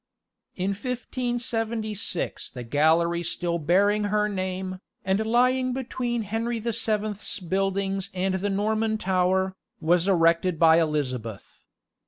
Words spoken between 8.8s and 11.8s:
Tower, was erected by Elizabeth.